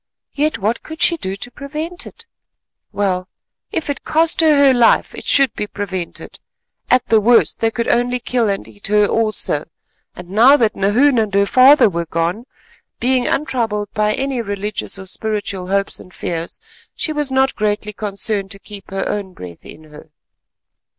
[0.33, 2.25] Yet what could she do to prevent it?
[2.91, 3.27] Well,
[3.71, 6.39] if it cost her her life, it should be prevented.
[6.89, 9.65] At the worst they could only kill and eat her also,
[10.15, 12.45] and now that Nahoon and her father were gone,
[12.99, 16.59] being untroubled by any religious or spiritual hopes and fears,
[16.95, 20.09] she was not greatly concerned to keep her own breath in her.